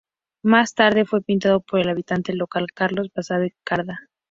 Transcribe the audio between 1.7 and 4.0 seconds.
el habitante local Carlos Basabe Cerdá.